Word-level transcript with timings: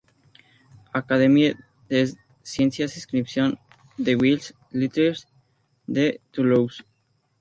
Academie 0.95 1.53
des 1.87 2.09
Sciences, 2.41 2.95
Inscriptions 2.97 3.55
et 4.03 4.15
Belles-Lettres 4.15 5.27
de 5.87 6.17
Toulouse". 6.31 6.81